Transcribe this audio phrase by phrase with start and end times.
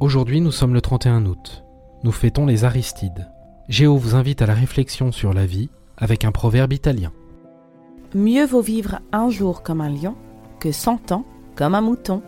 [0.00, 1.62] Aujourd'hui, nous sommes le 31 août.
[2.04, 3.30] Nous fêtons les Aristides.
[3.68, 7.12] Géo vous invite à la réflexion sur la vie avec un proverbe italien.
[8.14, 10.14] Mieux vaut vivre un jour comme un lion
[10.58, 12.22] que cent ans comme un mouton.